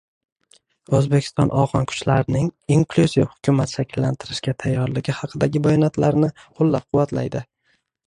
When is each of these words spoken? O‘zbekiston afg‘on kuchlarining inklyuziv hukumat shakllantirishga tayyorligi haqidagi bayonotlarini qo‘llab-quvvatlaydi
O‘zbekiston 0.99 1.51
afg‘on 1.63 1.85
kuchlarining 1.91 2.49
inklyuziv 2.77 3.29
hukumat 3.35 3.75
shakllantirishga 3.77 4.57
tayyorligi 4.67 5.19
haqidagi 5.21 5.65
bayonotlarini 5.71 6.35
qo‘llab-quvvatlaydi 6.49 7.49